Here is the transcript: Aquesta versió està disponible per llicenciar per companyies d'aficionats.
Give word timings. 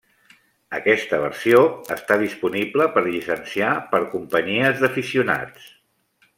Aquesta 0.77 1.19
versió 1.23 1.59
està 1.97 2.17
disponible 2.23 2.89
per 2.97 3.05
llicenciar 3.09 3.71
per 3.95 4.03
companyies 4.17 4.85
d'aficionats. 4.85 5.73